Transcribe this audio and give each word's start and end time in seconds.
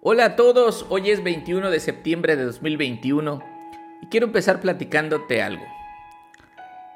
Hola 0.00 0.26
a 0.26 0.36
todos, 0.36 0.86
hoy 0.90 1.10
es 1.10 1.24
21 1.24 1.72
de 1.72 1.80
septiembre 1.80 2.36
de 2.36 2.44
2021 2.44 3.42
y 4.00 4.06
quiero 4.06 4.26
empezar 4.26 4.60
platicándote 4.60 5.42
algo. 5.42 5.64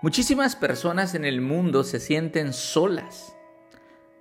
Muchísimas 0.02 0.54
personas 0.54 1.16
en 1.16 1.24
el 1.24 1.40
mundo 1.40 1.82
se 1.82 1.98
sienten 1.98 2.52
solas. 2.52 3.34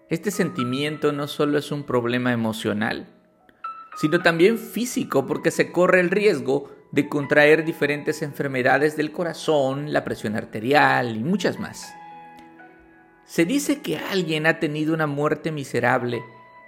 Este 0.09 0.31
sentimiento 0.31 1.11
no 1.11 1.27
solo 1.27 1.59
es 1.59 1.71
un 1.71 1.83
problema 1.83 2.33
emocional, 2.33 3.05
sino 3.97 4.23
también 4.23 4.57
físico 4.57 5.27
porque 5.27 5.51
se 5.51 5.71
corre 5.71 5.99
el 5.99 6.09
riesgo 6.09 6.71
de 6.91 7.07
contraer 7.07 7.63
diferentes 7.63 8.23
enfermedades 8.23 8.97
del 8.97 9.11
corazón, 9.11 9.93
la 9.93 10.03
presión 10.03 10.35
arterial 10.35 11.15
y 11.15 11.23
muchas 11.23 11.59
más. 11.59 11.93
Se 13.25 13.45
dice 13.45 13.83
que 13.83 13.99
alguien 13.99 14.47
ha 14.47 14.59
tenido 14.59 14.95
una 14.95 15.05
muerte 15.05 15.51
miserable 15.51 16.23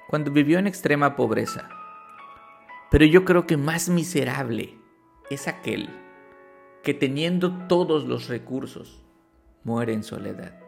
cuando 0.07 0.30
vivió 0.30 0.59
en 0.59 0.68
extrema 0.68 1.16
pobreza. 1.16 1.71
Pero 2.94 3.05
yo 3.05 3.26
creo 3.26 3.48
que 3.48 3.58
más 3.58 3.90
miserable 3.90 4.77
es 5.31 5.48
aquel 5.48 5.90
que 6.84 6.94
teniendo 6.94 7.66
todos 7.67 8.05
los 8.05 8.27
recursos 8.27 9.02
muere 9.63 9.94
en 9.94 10.04
soledad. 10.04 10.59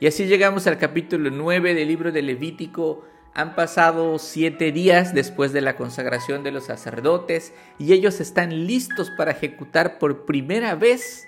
Y 0.00 0.08
así 0.08 0.26
llegamos 0.26 0.66
al 0.66 0.76
capítulo 0.78 1.30
9 1.30 1.74
del 1.74 1.86
libro 1.86 2.10
de 2.10 2.22
Levítico. 2.22 3.04
Han 3.34 3.54
pasado 3.54 4.18
siete 4.18 4.72
días 4.72 5.14
después 5.14 5.52
de 5.52 5.60
la 5.60 5.76
consagración 5.76 6.42
de 6.42 6.50
los 6.50 6.64
sacerdotes 6.64 7.52
y 7.78 7.92
ellos 7.92 8.18
están 8.18 8.66
listos 8.66 9.12
para 9.12 9.30
ejecutar 9.30 10.00
por 10.00 10.24
primera 10.24 10.74
vez 10.74 11.24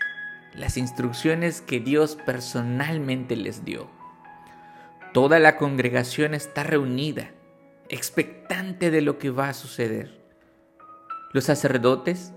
las 0.57 0.77
instrucciones 0.77 1.61
que 1.61 1.79
Dios 1.79 2.17
personalmente 2.27 3.37
les 3.37 3.65
dio. 3.65 3.89
Toda 5.15 5.39
la 5.39 5.57
congregación 5.57 6.35
está 6.35 6.65
reunida 6.65 7.31
expectante 7.91 8.91
de 8.91 9.03
lo 9.03 9.19
que 9.19 9.31
va 9.31 9.49
a 9.49 9.55
suceder. 9.55 10.21
Los 11.33 11.45
sacerdotes 11.45 12.33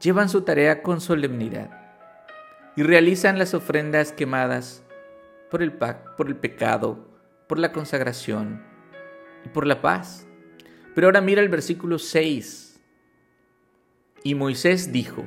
llevan 0.00 0.28
su 0.28 0.42
tarea 0.42 0.82
con 0.82 1.00
solemnidad 1.00 1.70
y 2.74 2.82
realizan 2.82 3.38
las 3.38 3.54
ofrendas 3.54 4.12
quemadas 4.12 4.82
por 5.50 5.62
el, 5.62 5.72
por 5.72 6.28
el 6.28 6.36
pecado, 6.36 7.06
por 7.46 7.58
la 7.58 7.72
consagración 7.72 8.64
y 9.44 9.50
por 9.50 9.66
la 9.66 9.82
paz. 9.82 10.26
Pero 10.94 11.06
ahora 11.08 11.20
mira 11.20 11.42
el 11.42 11.48
versículo 11.50 11.98
6. 11.98 12.80
Y 14.24 14.34
Moisés 14.34 14.90
dijo, 14.90 15.24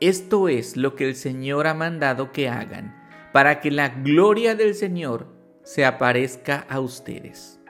esto 0.00 0.48
es 0.48 0.76
lo 0.76 0.96
que 0.96 1.06
el 1.06 1.14
Señor 1.14 1.66
ha 1.66 1.74
mandado 1.74 2.32
que 2.32 2.48
hagan 2.48 3.02
para 3.32 3.60
que 3.60 3.70
la 3.70 3.90
gloria 3.90 4.54
del 4.54 4.74
Señor 4.74 5.28
se 5.62 5.84
aparezca 5.84 6.66
a 6.68 6.80
ustedes. 6.80 7.60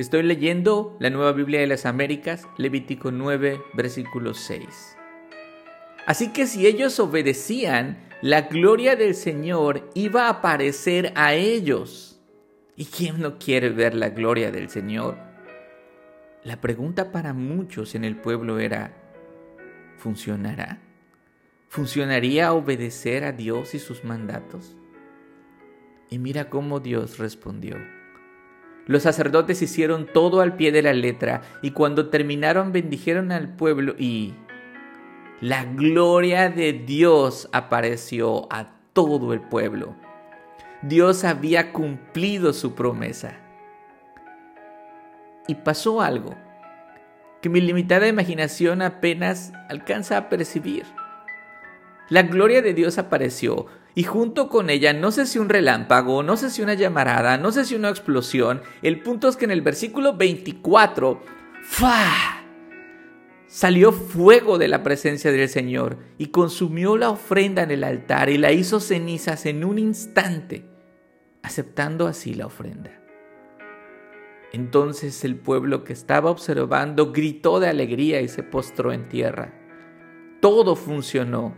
Estoy 0.00 0.22
leyendo 0.22 0.96
la 0.98 1.10
Nueva 1.10 1.32
Biblia 1.32 1.60
de 1.60 1.66
las 1.66 1.84
Américas, 1.84 2.48
Levítico 2.56 3.10
9, 3.10 3.60
versículo 3.74 4.32
6. 4.32 4.96
Así 6.06 6.32
que 6.32 6.46
si 6.46 6.66
ellos 6.66 6.98
obedecían, 6.98 8.08
la 8.22 8.48
gloria 8.48 8.96
del 8.96 9.14
Señor 9.14 9.90
iba 9.92 10.24
a 10.24 10.30
aparecer 10.30 11.12
a 11.16 11.34
ellos. 11.34 12.18
¿Y 12.76 12.86
quién 12.86 13.20
no 13.20 13.38
quiere 13.38 13.68
ver 13.68 13.94
la 13.94 14.08
gloria 14.08 14.50
del 14.50 14.70
Señor? 14.70 15.18
La 16.44 16.62
pregunta 16.62 17.12
para 17.12 17.34
muchos 17.34 17.94
en 17.94 18.06
el 18.06 18.16
pueblo 18.16 18.58
era, 18.58 18.96
¿funcionará? 19.98 20.80
¿Funcionaría 21.68 22.54
obedecer 22.54 23.22
a 23.24 23.32
Dios 23.32 23.74
y 23.74 23.78
sus 23.78 24.02
mandatos? 24.02 24.78
Y 26.08 26.18
mira 26.18 26.48
cómo 26.48 26.80
Dios 26.80 27.18
respondió. 27.18 27.99
Los 28.90 29.04
sacerdotes 29.04 29.62
hicieron 29.62 30.08
todo 30.12 30.40
al 30.40 30.56
pie 30.56 30.72
de 30.72 30.82
la 30.82 30.92
letra 30.92 31.42
y 31.62 31.70
cuando 31.70 32.08
terminaron 32.08 32.72
bendijeron 32.72 33.30
al 33.30 33.54
pueblo 33.54 33.94
y 33.96 34.34
la 35.40 35.64
gloria 35.64 36.50
de 36.50 36.72
Dios 36.72 37.48
apareció 37.52 38.52
a 38.52 38.72
todo 38.92 39.32
el 39.32 39.42
pueblo. 39.42 39.94
Dios 40.82 41.22
había 41.22 41.72
cumplido 41.72 42.52
su 42.52 42.74
promesa. 42.74 43.38
Y 45.46 45.54
pasó 45.54 46.00
algo 46.00 46.34
que 47.42 47.48
mi 47.48 47.60
limitada 47.60 48.08
imaginación 48.08 48.82
apenas 48.82 49.52
alcanza 49.68 50.16
a 50.16 50.28
percibir. 50.28 50.84
La 52.08 52.22
gloria 52.22 52.60
de 52.60 52.74
Dios 52.74 52.98
apareció 52.98 53.66
y 53.94 54.04
junto 54.04 54.48
con 54.48 54.70
ella, 54.70 54.92
no 54.92 55.10
sé 55.10 55.26
si 55.26 55.38
un 55.38 55.48
relámpago, 55.48 56.22
no 56.22 56.36
sé 56.36 56.50
si 56.50 56.62
una 56.62 56.74
llamarada, 56.74 57.38
no 57.38 57.50
sé 57.50 57.64
si 57.64 57.74
una 57.74 57.88
explosión, 57.88 58.62
el 58.82 59.02
punto 59.02 59.28
es 59.28 59.36
que 59.36 59.46
en 59.46 59.50
el 59.50 59.62
versículo 59.62 60.16
24, 60.16 61.20
¡fa! 61.62 62.40
Salió 63.46 63.90
fuego 63.90 64.58
de 64.58 64.68
la 64.68 64.84
presencia 64.84 65.32
del 65.32 65.48
Señor 65.48 65.98
y 66.18 66.26
consumió 66.26 66.96
la 66.96 67.10
ofrenda 67.10 67.64
en 67.64 67.72
el 67.72 67.82
altar 67.82 68.30
y 68.30 68.38
la 68.38 68.52
hizo 68.52 68.78
cenizas 68.78 69.44
en 69.44 69.64
un 69.64 69.78
instante, 69.78 70.66
aceptando 71.42 72.06
así 72.06 72.34
la 72.34 72.46
ofrenda. 72.46 72.92
Entonces 74.52 75.24
el 75.24 75.34
pueblo 75.34 75.82
que 75.82 75.92
estaba 75.92 76.30
observando 76.30 77.12
gritó 77.12 77.58
de 77.58 77.68
alegría 77.68 78.20
y 78.20 78.28
se 78.28 78.44
postró 78.44 78.92
en 78.92 79.08
tierra. 79.08 79.52
Todo 80.40 80.76
funcionó 80.76 81.56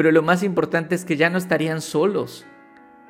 pero 0.00 0.12
lo 0.12 0.22
más 0.22 0.42
importante 0.42 0.94
es 0.94 1.04
que 1.04 1.18
ya 1.18 1.28
no 1.28 1.36
estarían 1.36 1.82
solos. 1.82 2.46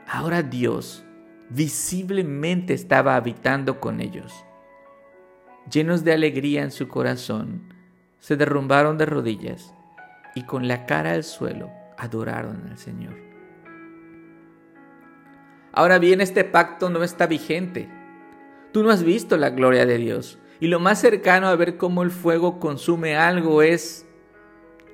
Ahora 0.09 0.43
Dios 0.43 1.05
visiblemente 1.49 2.75
estaba 2.75 3.15
habitando 3.15 3.79
con 3.79 4.01
ellos. 4.01 4.45
Llenos 5.71 6.03
de 6.03 6.13
alegría 6.13 6.65
en 6.65 6.73
su 6.73 6.89
corazón, 6.89 7.73
se 8.19 8.37
derrumbaron 8.37 8.99
de 8.99 9.07
rodillas 9.07 9.73
y 10.35 10.43
con 10.47 10.67
la 10.67 10.85
cara 10.85 11.13
al 11.13 11.23
suelo 11.23 11.71
adoraron 11.97 12.67
al 12.69 12.77
Señor. 12.77 13.15
Ahora 15.73 16.01
bien, 16.01 16.21
este 16.21 16.43
pacto 16.43 16.91
no 16.91 17.05
está 17.05 17.29
vigente. 17.29 17.89
Tú 18.73 18.83
no 18.83 18.91
has 18.91 19.05
visto 19.05 19.37
la 19.37 19.51
gloria 19.51 19.87
de 19.87 19.97
Dios. 19.97 20.41
Y 20.59 20.67
lo 20.67 20.81
más 20.81 21.01
cercano 21.01 21.47
a 21.47 21.55
ver 21.55 21.77
cómo 21.77 22.03
el 22.03 22.11
fuego 22.11 22.59
consume 22.59 23.17
algo 23.17 23.63
es 23.63 24.09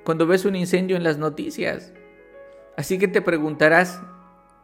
cuando 0.07 0.25
ves 0.25 0.45
un 0.45 0.55
incendio 0.55 0.95
en 0.95 1.03
las 1.03 1.17
noticias. 1.17 1.91
Así 2.77 2.97
que 2.97 3.09
te 3.09 3.21
preguntarás, 3.21 4.01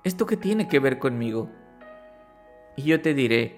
¿esto 0.06 0.26
qué 0.26 0.38
tiene 0.38 0.70
que 0.70 0.80
ver 0.80 1.00
conmigo? 1.00 1.50
Y 2.78 2.84
yo 2.84 3.02
te 3.02 3.14
diré, 3.14 3.58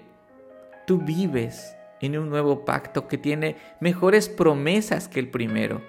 tú 0.84 0.98
vives 0.98 1.76
en 2.00 2.18
un 2.18 2.28
nuevo 2.28 2.64
pacto 2.64 3.06
que 3.06 3.18
tiene 3.18 3.54
mejores 3.78 4.28
promesas 4.28 5.06
que 5.06 5.20
el 5.20 5.30
primero. 5.30 5.80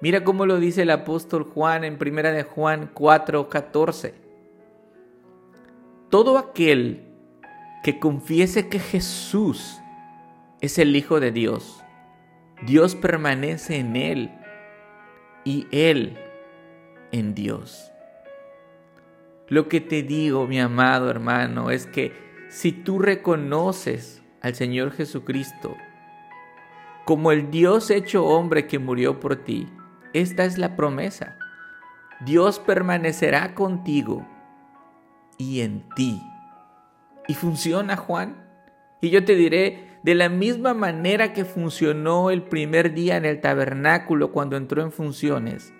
Mira 0.00 0.24
cómo 0.24 0.44
lo 0.44 0.58
dice 0.58 0.82
el 0.82 0.90
apóstol 0.90 1.44
Juan 1.44 1.84
en 1.84 1.98
1 2.00 2.22
de 2.32 2.42
Juan 2.42 2.90
4:14. 2.92 4.12
Todo 6.10 6.36
aquel 6.36 7.04
que 7.84 8.00
confiese 8.00 8.68
que 8.68 8.80
Jesús 8.80 9.80
es 10.60 10.80
el 10.80 10.96
Hijo 10.96 11.20
de 11.20 11.30
Dios, 11.30 11.84
Dios 12.66 12.96
permanece 12.96 13.76
en 13.76 13.94
él 13.94 14.32
y 15.46 15.66
Él 15.70 16.18
en 17.12 17.34
Dios. 17.34 17.92
Lo 19.48 19.68
que 19.68 19.80
te 19.80 20.02
digo, 20.02 20.46
mi 20.46 20.60
amado 20.60 21.08
hermano, 21.08 21.70
es 21.70 21.86
que 21.86 22.12
si 22.50 22.72
tú 22.72 22.98
reconoces 22.98 24.22
al 24.42 24.56
Señor 24.56 24.90
Jesucristo 24.92 25.74
como 27.04 27.30
el 27.30 27.52
Dios 27.52 27.90
hecho 27.90 28.26
hombre 28.26 28.66
que 28.66 28.80
murió 28.80 29.20
por 29.20 29.36
ti, 29.36 29.68
esta 30.12 30.44
es 30.44 30.58
la 30.58 30.74
promesa. 30.74 31.38
Dios 32.20 32.58
permanecerá 32.58 33.54
contigo 33.54 34.26
y 35.38 35.60
en 35.60 35.88
ti. 35.94 36.20
Y 37.28 37.34
funciona, 37.34 37.96
Juan. 37.96 38.44
Y 39.00 39.10
yo 39.10 39.24
te 39.24 39.36
diré, 39.36 39.95
de 40.06 40.14
la 40.14 40.28
misma 40.28 40.72
manera 40.72 41.32
que 41.32 41.44
funcionó 41.44 42.30
el 42.30 42.44
primer 42.44 42.94
día 42.94 43.16
en 43.16 43.24
el 43.24 43.40
tabernáculo 43.40 44.30
cuando 44.30 44.56
entró 44.56 44.80
en 44.80 44.92
funciones, 44.92 45.74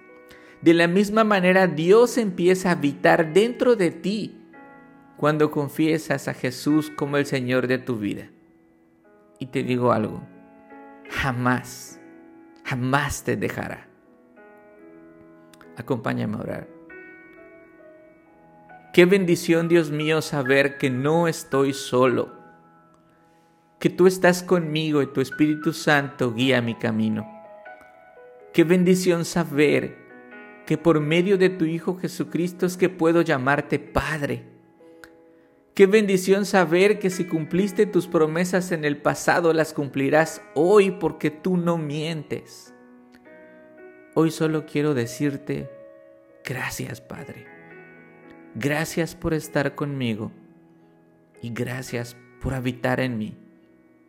de 0.62 0.74
la 0.74 0.88
misma 0.88 1.22
manera 1.22 1.68
Dios 1.68 2.18
empieza 2.18 2.70
a 2.70 2.72
habitar 2.72 3.32
dentro 3.32 3.76
de 3.76 3.92
ti 3.92 4.36
cuando 5.16 5.52
confiesas 5.52 6.26
a 6.26 6.34
Jesús 6.34 6.90
como 6.90 7.18
el 7.18 7.26
Señor 7.26 7.68
de 7.68 7.78
tu 7.78 7.98
vida. 7.98 8.28
Y 9.38 9.46
te 9.46 9.62
digo 9.62 9.92
algo, 9.92 10.26
jamás, 11.08 12.00
jamás 12.64 13.22
te 13.22 13.36
dejará. 13.36 13.86
Acompáñame 15.76 16.34
a 16.36 16.40
orar. 16.40 16.68
Qué 18.92 19.04
bendición, 19.04 19.68
Dios 19.68 19.92
mío, 19.92 20.20
saber 20.20 20.78
que 20.78 20.90
no 20.90 21.28
estoy 21.28 21.72
solo 21.74 22.45
que 23.86 23.90
tú 23.90 24.08
estás 24.08 24.42
conmigo 24.42 25.00
y 25.00 25.06
tu 25.06 25.20
Espíritu 25.20 25.72
Santo 25.72 26.34
guía 26.34 26.60
mi 26.60 26.74
camino. 26.74 27.24
Qué 28.52 28.64
bendición 28.64 29.24
saber 29.24 29.96
que 30.66 30.76
por 30.76 30.98
medio 30.98 31.38
de 31.38 31.50
tu 31.50 31.66
Hijo 31.66 31.96
Jesucristo 31.96 32.66
es 32.66 32.76
que 32.76 32.88
puedo 32.88 33.22
llamarte 33.22 33.78
Padre. 33.78 34.42
Qué 35.72 35.86
bendición 35.86 36.46
saber 36.46 36.98
que 36.98 37.10
si 37.10 37.26
cumpliste 37.26 37.86
tus 37.86 38.08
promesas 38.08 38.72
en 38.72 38.84
el 38.84 38.96
pasado, 38.96 39.52
las 39.52 39.72
cumplirás 39.72 40.42
hoy 40.56 40.90
porque 40.90 41.30
tú 41.30 41.56
no 41.56 41.78
mientes. 41.78 42.74
Hoy 44.14 44.32
solo 44.32 44.66
quiero 44.66 44.94
decirte, 44.94 45.70
gracias 46.44 47.00
Padre. 47.00 47.46
Gracias 48.56 49.14
por 49.14 49.32
estar 49.32 49.76
conmigo 49.76 50.32
y 51.40 51.50
gracias 51.50 52.16
por 52.40 52.52
habitar 52.52 52.98
en 52.98 53.16
mí. 53.16 53.45